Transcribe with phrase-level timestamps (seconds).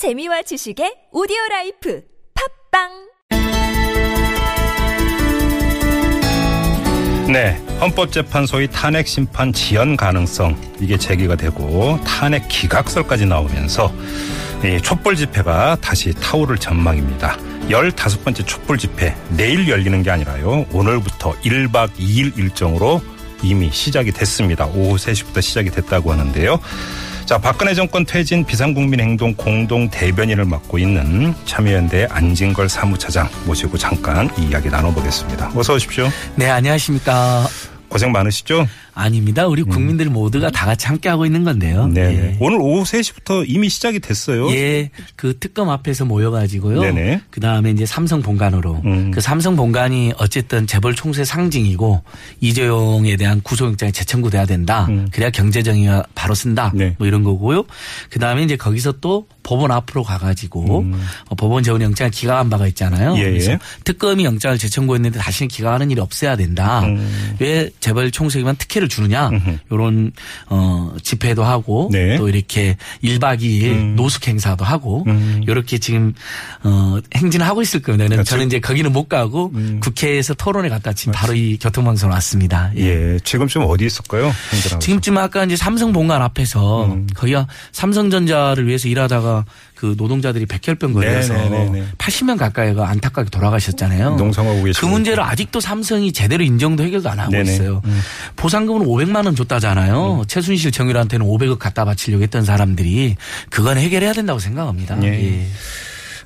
[0.00, 2.00] 재미와 지식의 오디오 life
[2.70, 2.88] 팟빵
[7.30, 13.92] 네, 헌법재판소의 탄핵 심판 지연 가능성 이게 제기가 되고 탄핵 기각설까지 나오면서
[14.64, 17.36] 이 촛불 집회가 다시 타오를 전망입니다.
[17.68, 20.64] 15번째 촛불 집회 내일 열리는 게 아니라요.
[20.72, 23.02] 오늘부터 1박 2일 일정으로
[23.42, 24.64] 이미 시작이 됐습니다.
[24.64, 26.58] 오후 3시부터 시작이 됐다고 하는데요.
[27.30, 34.48] 자, 박근혜 정권 퇴진 비상국민행동 공동 대변인을 맡고 있는 참여연대 안진걸 사무차장 모시고 잠깐 이
[34.48, 35.52] 이야기 나눠보겠습니다.
[35.54, 36.08] 어서 오십시오.
[36.34, 37.46] 네, 안녕하십니까.
[37.88, 38.66] 고생 많으시죠?
[38.94, 39.46] 아닙니다.
[39.46, 41.86] 우리 국민들 모두가 다 같이 함께 하고 있는 건데요.
[41.88, 42.00] 네.
[42.00, 42.36] 예.
[42.40, 44.50] 오늘 오후 3시부터 이미 시작이 됐어요.
[44.50, 46.80] 예, 그 특검 앞에서 모여가지고요.
[46.80, 47.22] 네네.
[47.30, 48.82] 그 다음에 이제 삼성 본관으로.
[48.84, 49.10] 음.
[49.10, 52.02] 그 삼성 본관이 어쨌든 재벌 총수의 상징이고
[52.40, 54.88] 이재용에 대한 구속영장이 재청구돼야 된다.
[55.12, 56.70] 그래야 경제정의가 바로 쓴다.
[56.74, 56.78] 음.
[56.78, 56.96] 네.
[56.98, 57.64] 뭐 이런 거고요.
[58.10, 60.84] 그 다음에 이제 거기서 또 법원 앞으로 가가지고
[61.28, 63.12] 어, 법원 재원 영장을 기각한 바가 있잖아요.
[63.12, 63.18] 음.
[63.18, 63.58] 예, 그래서 예.
[63.84, 66.80] 특검이 영장을 재청구했는데 다시는 기각하는 일이 없어야 된다.
[66.80, 67.36] 음.
[67.38, 69.30] 왜 재벌 총수에게만 특혜 를 주느냐.
[69.70, 70.10] 이런
[70.48, 72.14] 어 집회도 하고 네.
[72.14, 72.16] 음.
[72.16, 75.04] 또 이렇게 1박 2일 노숙 행사도 하고
[75.46, 76.14] 이렇게 지금
[76.62, 78.08] 어 행진을 하고 있을 겁니다.
[78.08, 78.24] 그렇죠.
[78.24, 82.70] 저는 이제 거기는 못 가고 국회에서 토론에 갔다 지금 바로 이 교통방송 왔습니다.
[82.76, 83.14] 예.
[83.14, 83.18] 예.
[83.22, 84.32] 지금쯤 어디 있을까요?
[84.80, 87.06] 지금쯤 아까 이제 삼성 본관 앞에서 음.
[87.14, 89.44] 거기가 삼성전자를 위해서 일하다가
[89.80, 91.84] 그 노동자들이 백혈병 걸려서 네네네네.
[91.96, 94.16] 80명 가까이가 안타깝게 돌아가셨잖아요.
[94.16, 94.88] 농성하고 그 계시고.
[94.88, 97.48] 문제를 아직도 삼성이 제대로 인정도 해결도 안 하고 네네.
[97.48, 97.54] 음.
[97.54, 97.82] 있어요.
[98.36, 100.24] 보상금은 500만 원 줬다잖아요.
[100.28, 103.16] 최순실 정유라한테는 500억 갖다 바치려고 했던 사람들이
[103.48, 105.02] 그건 해결해야 된다고 생각합니다.
[105.02, 105.08] 예.
[105.08, 105.46] 예.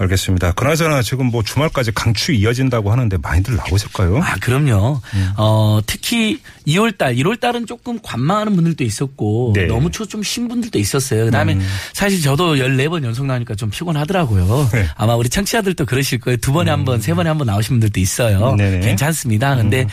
[0.00, 0.52] 알겠습니다.
[0.52, 4.18] 그나저나 지금 뭐 주말까지 강추 이어진다고 하는데 많이들 나오실까요?
[4.22, 5.00] 아, 그럼요.
[5.36, 9.66] 어, 특히 2월 달, 1월 달은 조금 관망하는 분들도 있었고 네.
[9.66, 11.26] 너무 추워 좀쉰 분들도 있었어요.
[11.26, 11.58] 그 다음에
[11.92, 14.70] 사실 저도 14번 연속 나오니까 좀 피곤하더라고요.
[14.72, 14.86] 네.
[14.96, 16.38] 아마 우리 청취자들도 그러실 거예요.
[16.38, 18.54] 두 번에 한 번, 세 번에 한 번 나오신 분들도 있어요.
[18.56, 18.80] 네네.
[18.80, 19.56] 괜찮습니다.
[19.56, 19.86] 근데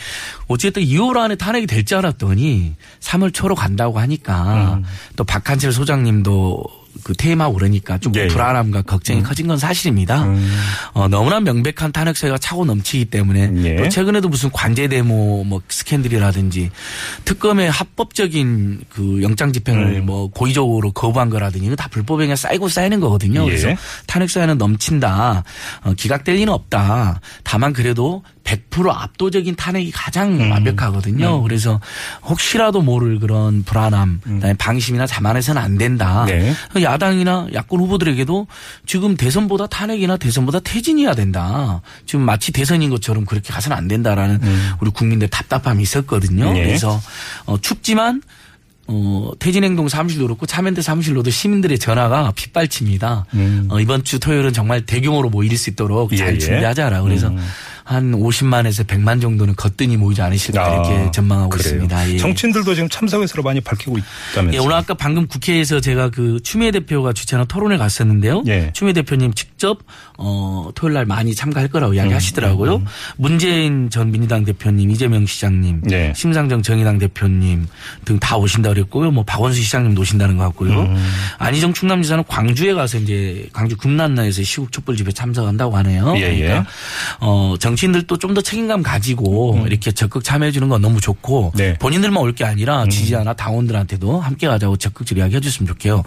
[0.46, 4.80] 어쨌든 2월 안에 탄핵이 될 줄 알았더니 3월 초로 간다고 하니까
[5.16, 6.62] 또 박한철 소장님도
[7.04, 8.26] 그 퇴임하고 그러니까 좀 예, 예.
[8.28, 10.26] 불안함과 걱정이 커진 건 사실입니다.
[10.92, 13.76] 어, 너무나 명백한 탄핵 사유가 차고 넘치기 때문에 예.
[13.76, 16.70] 또 최근에도 무슨 관제 데모 뭐 스캔들이라든지
[17.24, 20.06] 특검의 합법적인 그 영장 집행을 음.
[20.06, 23.42] 뭐 고의적으로 거부한 거라든지 이거 다 불법 행위 쌓이고 쌓이는 거거든요.
[23.42, 23.46] 예.
[23.46, 23.68] 그래서
[24.06, 25.44] 탄핵 사유는 넘친다.
[25.84, 27.20] 어, 기각될 리는 없다.
[27.44, 30.50] 다만 그래도 100% 압도적인 탄핵이 가장 음.
[30.50, 31.42] 완벽하거든요.
[31.42, 31.80] 그래서
[32.22, 36.24] 혹시라도 모를 그런 불안함, 그다음에 방심이나 자만해서는 안 된다.
[36.26, 36.54] 네.
[36.80, 38.46] 야당이나 야권 후보들에게도
[38.86, 41.82] 지금 대선보다 탄핵이나 대선보다 퇴진이어야 된다.
[42.06, 44.40] 지금 마치 대선인 것처럼 그렇게 가서는 안 된다라는
[44.80, 46.48] 우리 국민들 답답함이 있었거든요.
[46.48, 46.54] 음.
[46.54, 46.64] 네.
[46.64, 47.00] 그래서
[47.44, 48.22] 어, 춥지만
[48.90, 53.26] 어, 퇴진행동 사무실도 그렇고 참여연대 사무실로도 시민들의 전화가 빗발칩니다.
[53.68, 56.30] 어, 이번 주 토요일은 정말 대규모로 모일 수 있도록 잘 음.
[56.32, 56.38] 예, 예.
[56.38, 57.02] 준비하자라.
[57.02, 57.30] 그래서
[57.88, 61.74] 한 50만에서 100만 정도는 거뜬히 모이지 않으실까 이렇게 전망하고 아, 그래요.
[61.76, 62.10] 있습니다.
[62.12, 62.16] 예.
[62.18, 64.52] 정치인들도 지금 참석 의사를 많이 밝히고 있다면서요.
[64.52, 68.42] 예, 오늘 아까 방금 국회에서 제가 그 추미애 대표가 주최하는 토론에 갔었는데요.
[68.46, 68.70] 예.
[68.74, 69.78] 추미애 대표님 직접
[70.18, 72.82] 어 토요일 날 많이 참가할 거라고 음, 이야기하시더라고요.
[73.16, 76.12] 문재인 전 민주당 대표님, 이재명 시장님, 네.
[76.14, 77.66] 심상정 정의당 대표님
[78.04, 79.12] 등 다 오신다 그랬고요.
[79.12, 80.80] 뭐 박원순 시장님도 오신다는 것 같고요.
[80.82, 81.12] 음.
[81.38, 86.12] 안희정 충남지사는 광주에 가서 이제 광주 금난나에서 시국 촛불 집회 참석한다고 하네요.
[86.16, 86.38] 예, 예.
[86.42, 86.66] 그러니까
[87.20, 91.74] 어 정 치인들도 좀 더 책임감 가지고 이렇게 적극 참여해 주는 건 너무 좋고 네.
[91.78, 96.02] 본인들만 올 게 아니라 지지자나 당원들한테도 함께 가자고 적극적으로 이야기해 줬으면 좋게요.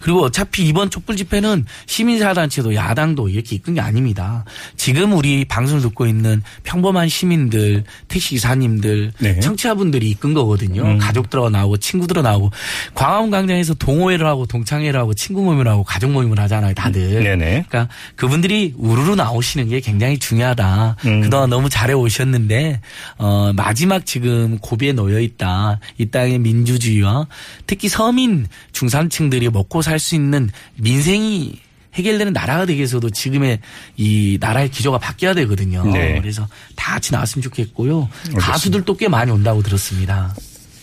[0.00, 4.44] 그리고 어차피 이번 촛불 집회는 시민사단체도 야당도 이렇게 이끈 게 아닙니다.
[4.76, 9.40] 지금 우리 방송을 듣고 있는 평범한 시민들, 택시기사님들, 네.
[9.40, 10.98] 청취자분들이 이끈 거거든요.
[10.98, 12.50] 가족들하고 나오고 친구들하고 나오고
[12.94, 16.74] 광화문 광장에서 동호회를 하고 동창회를 하고 친구 모임을 하고 가족 모임을 하잖아요.
[16.74, 17.22] 다들.
[17.22, 17.64] 네네.
[17.68, 20.96] 그러니까 그분들이 우르르 나오시는 게 굉장히 중요하다.
[21.06, 21.11] 음.
[21.20, 22.80] 그동안 너무 잘해 오셨는데
[23.18, 25.78] 어 마지막 지금 고비에 놓여 있다.
[25.98, 27.26] 이 땅의 민주주의와
[27.66, 31.60] 특히 서민 중산층들이 먹고 살 수 있는 민생이
[31.94, 33.60] 해결되는 나라가 되기 위해서도 지금의
[33.96, 35.84] 이 나라의 기조가 바뀌어야 되거든요.
[35.92, 36.18] 네.
[36.20, 38.08] 그래서 다 같이 나왔으면 좋겠고요.
[38.38, 40.34] 가수들도 꽤 많이 온다고 들었습니다.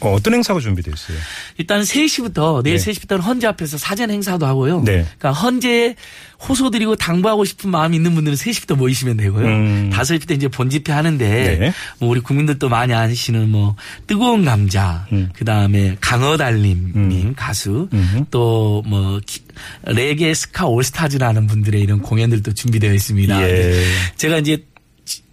[0.01, 1.17] 어, 어떤 행사가 준비되어 있어요?
[1.57, 2.91] 일단 3시부터 내일 네.
[2.91, 4.81] 3시부터는 헌재 앞에서 사전 행사도 하고요.
[4.83, 5.05] 네.
[5.17, 5.95] 그러니까 헌재에
[6.47, 9.45] 호소드리고 당부하고 싶은 마음이 있는 분들은 3시부터 모이시면 되고요.
[9.45, 9.89] 음.
[9.93, 11.73] 5시부터 이제 본집회 하는데 네.
[11.99, 13.75] 뭐 우리 국민들도 많이 아시는 뭐
[14.07, 15.29] 뜨거운 감자, 음.
[15.33, 18.25] 그다음에 강어달님님 가수 음.
[18.31, 19.19] 또뭐
[19.85, 23.49] 레게 스카 올스타즈라는 분들의 이런 공연들도 준비되어 있습니다.
[23.49, 23.83] 예.
[24.15, 24.63] 제가 이제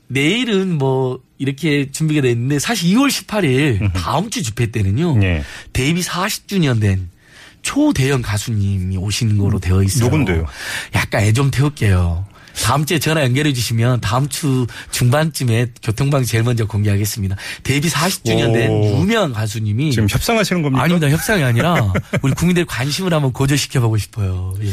[0.09, 5.23] 내일은 뭐 이렇게 준비가 돼 있는데 사실 2월 18일 다음 주 집회 때는요.
[5.23, 5.43] 예.
[5.73, 7.11] 데뷔 40주년 된
[7.63, 10.05] 초대형 가수님이 오시는 거로 되어 있어요.
[10.05, 10.47] 누군데요?
[10.95, 12.27] 약간 애 좀 태울게요.
[12.63, 17.37] 다음 주에 전화 연결해 주시면 다음 주 중반쯤에 교통방 제일 먼저 공개하겠습니다.
[17.63, 19.01] 데뷔 40주년 된 오.
[19.01, 20.83] 유명 가수님이 지금 협상하시는 겁니까?
[20.83, 21.11] 아닙니다.
[21.11, 21.93] 협상이 아니라
[22.23, 24.55] 우리 국민들의 관심을 한번 고조시켜 보고 싶어요.
[24.63, 24.71] 예.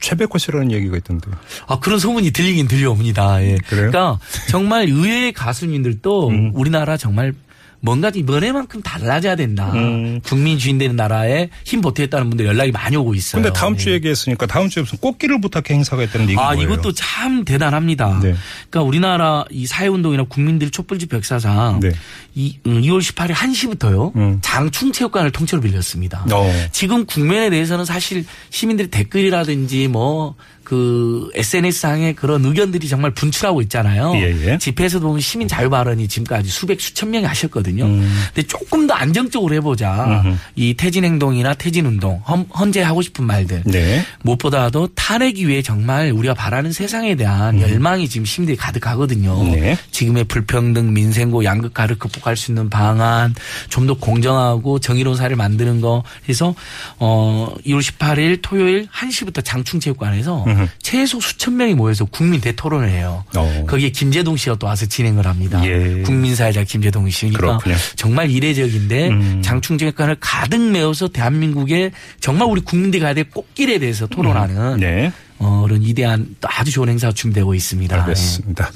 [0.00, 1.34] 최백호 씨라는 얘기가 있던데요.
[1.66, 3.42] 아, 그런 소문이 들리긴 들려옵니다.
[3.42, 3.56] 예.
[3.66, 3.86] 그래요?
[3.86, 3.90] 음.
[3.90, 7.34] 그러니까 정말 의외의 가수님들도 우리나라 정말
[7.80, 9.72] 뭔가 이번에만큼 달라져야 된다.
[9.74, 10.20] 음.
[10.24, 13.42] 국민 주인 되는 나라에 힘 보태겠다는 분들 연락이 많이 오고 있어요.
[13.42, 13.78] 근데 다음 예.
[13.78, 16.72] 주에 얘기했으니까 다음 주에 무슨 꽃길을 부탁해 행사가 있다는 얘기 아, 뭐예요?
[16.72, 18.20] 이것도 참 대단합니다.
[18.22, 18.34] 네.
[18.70, 21.92] 그러니까 우리나라 이 사회운동이나 국민들 촛불집회 역사상 네.
[22.34, 24.14] 이, 음, 2월 18일 1시부터요.
[24.16, 24.38] 음.
[24.42, 26.24] 장충체육관을 통째로 빌렸습니다.
[26.32, 26.50] 어.
[26.72, 34.12] 지금 국면에 대해서는 사실 시민들의 댓글이라든지 뭐그 SNS상의 그런 의견들이 정말 분출하고 있잖아요.
[34.16, 34.58] 예, 예.
[34.58, 37.65] 집회에서도 보면 시민 자유 발언이 지금까지 수백 수천 명이 하셨거든요.
[37.72, 38.22] 음.
[38.34, 40.20] 근데 조금 더 안정적으로 해보자.
[40.24, 40.36] 음흠.
[40.56, 43.62] 이 퇴진 행동이나 퇴진 운동, 헌, 헌재 하고 싶은 말들.
[43.64, 44.04] 네.
[44.22, 49.40] 무엇보다도 탄핵 이후에 정말 우리가 바라는 세상에 대한 열망이 지금 시민들이 가득하거든요.
[49.40, 49.50] 음.
[49.52, 49.78] 네.
[49.90, 53.34] 지금의 불평등, 민생고, 양극화를 극복할 수 있는 방안,
[53.70, 56.02] 좀 더 공정하고 정의로운 사회를 만드는 거.
[56.24, 56.54] 그래서
[56.98, 60.66] 어 2월 18일 토요일 1시부터 장충체육관에서 음흠.
[60.82, 63.24] 최소 수천 명이 모여서 국민 대토론을 해요.
[63.36, 63.64] 어.
[63.68, 65.64] 거기에 김재동 씨가 또 와서 진행을 합니다.
[65.64, 66.02] 예.
[66.02, 67.30] 국민사회자 김재동 씨.
[67.30, 67.76] 그러니까 그렇군요.
[67.96, 69.42] 정말 이례적인데 음.
[69.42, 75.12] 장충체육관을 가득 메워서 대한민국의 정말 우리 국민들이 가야 될 꽃길에 대해서 토론하는 네.
[75.38, 78.02] 어, 그런 이대한 또 아주 좋은 행사가 준비되고 있습니다.
[78.02, 78.70] 알겠습니다.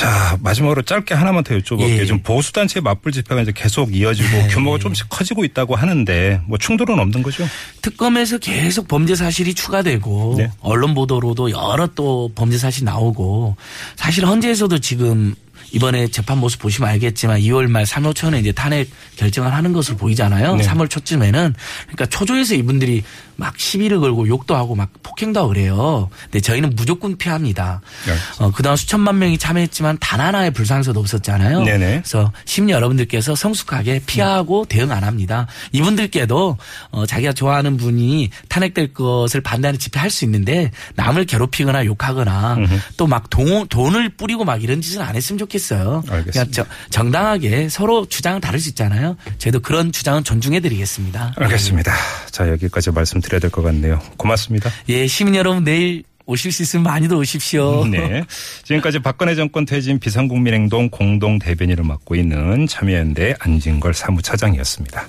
[0.00, 1.98] 자, 마지막으로 짧게 하나만 더 여쭤볼게요.
[1.98, 2.06] 예.
[2.06, 4.48] 지금 보수 단체 맞불 집회가 이제 계속 이어지고 네.
[4.48, 7.42] 규모가 조금씩 커지고 있다고 하는데 뭐 충돌은 없는 거죠?
[7.42, 7.48] 예.
[7.82, 10.50] 특검에서 계속 범죄 사실이 추가되고 네.
[10.60, 13.56] 언론 보도로도 여러 또 범죄 사실 나오고
[13.96, 15.34] 사실 헌재에서도 지금
[15.72, 20.56] 이번에 재판 모습 보시면 알겠지만 2월 말 3월 초에 이제 탄핵 결정을 하는 것으로 보이잖아요.
[20.56, 20.64] 네.
[20.66, 23.02] 3월 초쯤에는 그러니까 초조해서 이분들이
[23.36, 26.10] 막 시비를 걸고 욕도 하고 막 폭행도 하고 그래요.
[26.24, 27.80] 근데 저희는 무조건 피합니다.
[28.06, 28.44] 알겠습니다.
[28.44, 31.62] 어, 그동안 수천만 명이 참여했지만 단 하나의 불상사도 없었잖아요.
[31.64, 31.86] 네네.
[32.02, 35.46] 그래서 시민 여러분들께서 성숙하게 피하고 대응 안 합니다.
[35.72, 36.58] 이분들께도
[36.90, 42.56] 어, 자기가 좋아하는 분이 탄핵될 것을 반대하는 집회할 수 있는데 남을 괴롭히거나 욕하거나
[42.96, 45.59] 또 막 돈을 뿌리고 막 이런 짓은 안 했으면 좋겠어요.
[46.08, 46.30] 알겠습니다.
[46.32, 49.16] 그러니까 저- 정당하게 서로 주장은 다를 수 있잖아요.
[49.38, 51.34] 저희도 그런 주장은 존중해드리겠습니다.
[51.36, 51.92] 알겠습니다.
[52.30, 54.00] 자, 여기까지 말씀드려야 될 것 같네요.
[54.16, 54.70] 고맙습니다.
[54.88, 57.84] 예, 시민 여러분 내일 오실 수 있으면 많이들 오십시오.
[57.86, 58.22] 네.
[58.62, 65.08] 지금까지 박근혜 정권 퇴진 비상국민행동 공동 대변인을 맡고 있는 참여연대 안진걸 사무차장이었습니다.